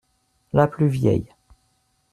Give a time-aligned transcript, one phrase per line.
[0.51, 1.27] La plus vieille.